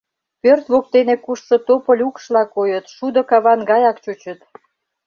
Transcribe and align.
Пӧрт 0.41 0.65
воктене 0.73 1.15
кушшо 1.25 1.57
тополь 1.67 2.03
укшла 2.07 2.43
койыт, 2.55 2.85
шудо 2.95 3.21
каван 3.29 3.59
гаяк 3.69 3.97
чучыт. 4.03 4.39